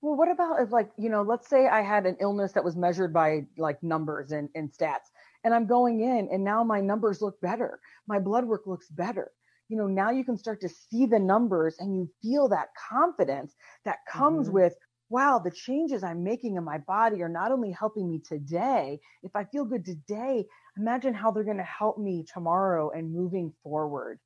[0.00, 2.76] well, what about if like, you know, let's say I had an illness that was
[2.76, 5.10] measured by like numbers and, and stats
[5.44, 7.80] and I'm going in and now my numbers look better.
[8.06, 9.32] My blood work looks better.
[9.68, 13.54] You know, now you can start to see the numbers and you feel that confidence
[13.84, 14.54] that comes mm-hmm.
[14.54, 14.76] with,
[15.10, 19.00] wow, the changes I'm making in my body are not only helping me today.
[19.22, 20.46] If I feel good today,
[20.76, 24.20] imagine how they're going to help me tomorrow and moving forward.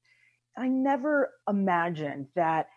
[0.57, 2.69] I never imagined that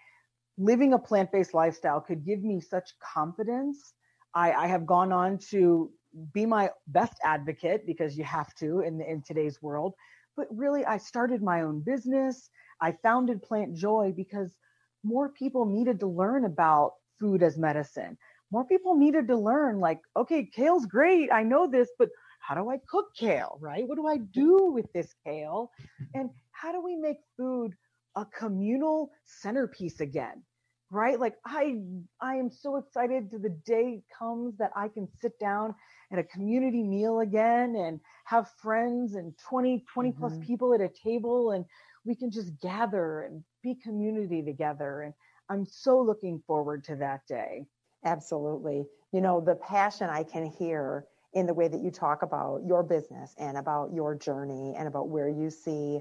[0.57, 3.93] living a plant based lifestyle could give me such confidence.
[4.33, 5.91] I, I, have gone on to
[6.33, 9.93] be my best advocate because you have to in, in today's world.
[10.37, 12.49] But really, I started my own business.
[12.81, 14.55] I founded Plant Joy because
[15.03, 18.17] more people needed to learn about food as medicine.
[18.51, 21.31] More people needed to learn, like, okay, kale's great.
[21.31, 23.87] I know this, but how do I cook kale, right?
[23.87, 25.71] What do I do with this kale?
[26.13, 27.73] And how do we make food
[28.15, 30.43] a communal centerpiece again
[30.91, 31.19] right?
[31.19, 31.75] Like i
[32.21, 35.75] i am so excited to the day comes that i can sit down
[36.11, 40.19] at a community meal again and have friends and 20 20 mm-hmm.
[40.19, 41.65] plus people at a table and
[42.05, 45.13] we can just gather and be community together and
[45.49, 47.65] i'm so looking forward to that day.
[48.03, 48.85] Absolutely.
[49.11, 52.83] You know the passion i can hear in the way that you talk about your
[52.83, 55.99] business and about your journey and about where you see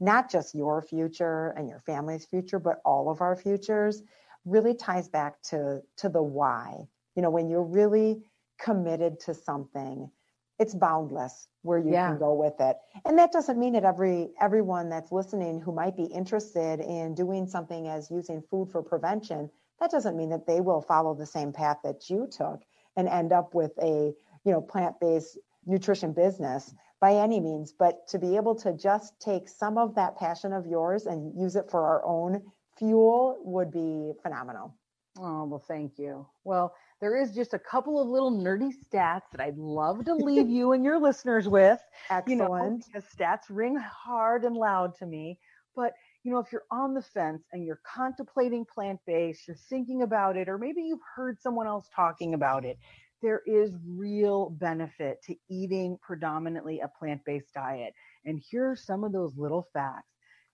[0.00, 4.02] not just your future and your family's future, but all of our futures,
[4.44, 6.88] really ties back to, to the why.
[7.14, 8.22] You know, when you're really
[8.58, 10.10] committed to something,
[10.58, 12.08] it's boundless where you yeah.
[12.08, 12.76] can go with it.
[13.04, 17.46] And that doesn't mean that every everyone that's listening who might be interested in doing
[17.46, 21.52] something as using food for prevention, that doesn't mean that they will follow the same
[21.52, 22.60] path that you took
[22.96, 24.12] and end up with a,
[24.44, 29.48] you know, plant-based nutrition business by any means, but to be able to just take
[29.48, 32.42] some of that passion of yours and use it for our own
[32.78, 34.74] fuel would be phenomenal.
[35.18, 36.26] Oh, well, thank you.
[36.44, 40.48] Well, there is just a couple of little nerdy stats that I'd love to leave
[40.48, 41.80] you and your listeners with.
[42.10, 42.30] Excellent.
[42.30, 45.38] You know, because stats ring hard and loud to me.
[45.74, 45.92] But
[46.22, 50.36] you know, if you're on the fence and you're contemplating plant based, you're thinking about
[50.36, 52.78] it, or maybe you've heard someone else talking about it,
[53.22, 57.92] there is real benefit to eating predominantly a plant based diet.
[58.24, 60.10] And here are some of those little facts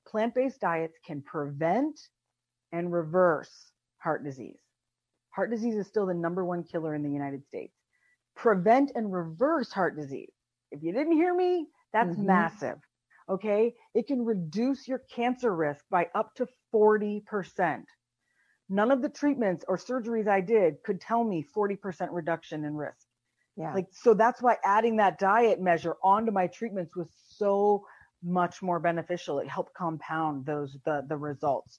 [0.07, 1.99] plant based diets can prevent
[2.73, 4.59] and reverse heart disease.
[5.31, 7.75] Heart disease is still the number one killer in the United States.
[8.35, 10.33] Prevent and reverse heart disease.
[10.71, 12.27] If you didn't hear me, that's mm-hmm.
[12.27, 12.79] massive.
[13.29, 13.75] Okay.
[13.95, 17.83] It can reduce your cancer risk by up to 40%.
[18.69, 23.07] None of the treatments or surgeries I did could tell me 40% reduction in risk.
[23.57, 23.73] Yeah.
[23.73, 27.87] Like, so that's why adding that diet measure onto my treatments was so
[28.23, 29.39] much more beneficial.
[29.39, 31.79] It helped compound those, the, the results.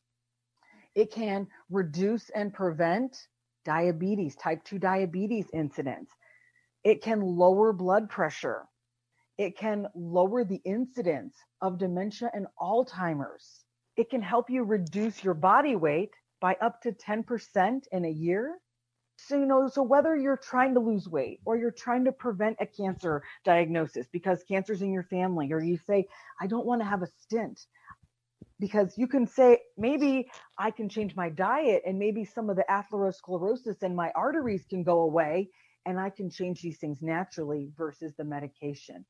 [0.95, 3.27] It can reduce and prevent
[3.65, 6.09] diabetes, type 2 diabetes incidence.
[6.83, 8.65] It can lower blood pressure.
[9.37, 13.65] It can lower the incidence of dementia and Alzheimer's.
[13.97, 18.57] It can help you reduce your body weight by up to 10% in a year.
[19.19, 22.57] So, you know, so whether you're trying to lose weight or you're trying to prevent
[22.59, 26.05] a cancer diagnosis because cancer's in your family, or you say,
[26.39, 27.65] I don't want to have a stint,
[28.59, 32.65] because you can say, maybe I can change my diet and maybe some of the
[32.69, 35.49] atherosclerosis in my arteries can go away
[35.85, 39.05] and I can change these things naturally versus the medication.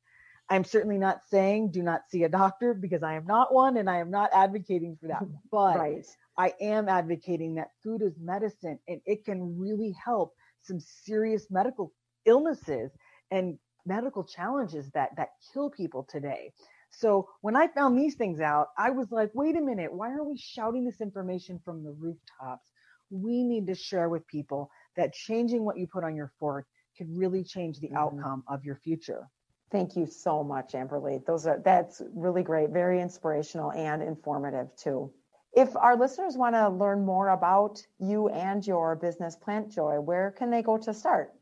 [0.49, 3.89] I'm certainly not saying do not see a doctor because I am not one and
[3.89, 5.23] I am not advocating for that.
[5.51, 6.05] But right.
[6.37, 11.93] I am advocating that food is medicine and it can really help some serious medical
[12.25, 12.91] illnesses
[13.31, 16.51] and medical challenges that that kill people today.
[16.91, 20.23] So when I found these things out, I was like, wait a minute, why are
[20.23, 22.71] we shouting this information from the rooftops?
[23.09, 26.65] We need to share with people that changing what you put on your fork
[26.97, 27.97] could really change the mm-hmm.
[27.97, 29.29] outcome of your future.
[29.69, 31.25] Thank you so much, Amberlea.
[31.25, 35.11] Those are that's really great, very inspirational and informative too.
[35.53, 40.31] If our listeners want to learn more about you and your business Plant Joy, where
[40.31, 41.33] can they go to start?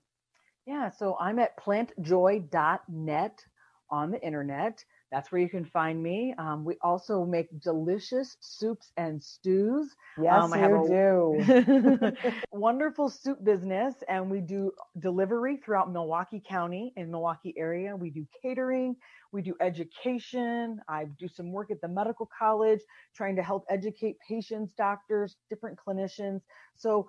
[0.65, 3.45] Yeah, so I'm at plantjoy.net
[3.89, 4.83] on the internet.
[5.15, 6.35] That's where you can find me.
[6.37, 9.95] Um, we also make delicious soups and stews.
[10.21, 12.11] Yes, um, I have you a do.
[12.51, 17.95] wonderful soup business, and we do delivery throughout Milwaukee County in Milwaukee area.
[17.95, 18.97] We do catering,
[19.31, 20.81] we do education.
[20.89, 22.81] I do some work at the medical college,
[23.15, 26.41] trying to help educate patients, doctors, different clinicians.
[26.75, 27.07] So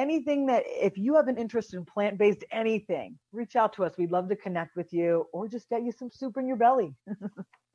[0.00, 3.92] anything that if you have an interest in plant-based anything reach out to us.
[3.98, 6.94] We'd love to connect with you or just get you some soup in your belly.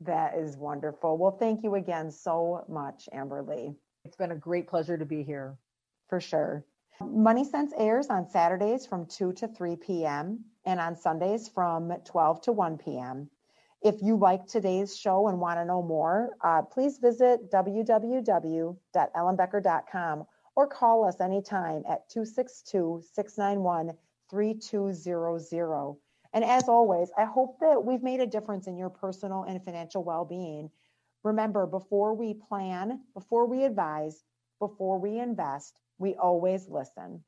[0.01, 1.17] That is wonderful.
[1.17, 3.73] Well thank you again so much Amberlea.
[4.03, 5.55] It's been a great pleasure to be here.
[6.09, 6.65] For sure.
[6.99, 12.41] Money sense airs on saturdays from 2 to 3 p.m and on sundays from 12
[12.41, 13.29] to 1 p.m
[13.83, 20.25] if you like today's show and want to know more uh, please visit www.ellenbecker.com
[20.55, 23.93] or call us anytime at 262 691
[24.29, 25.95] 3200.
[26.33, 30.03] And as always, I hope that we've made a difference in your personal and financial
[30.03, 30.71] well being.
[31.23, 34.23] Remember, before we plan, before we advise,
[34.59, 37.25] before we invest, we always listen.